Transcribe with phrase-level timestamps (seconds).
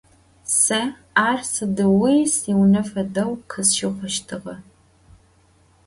[0.61, 0.79] Se
[1.27, 4.55] ar sıdiğui siune fedeu khısşıxhuştığe.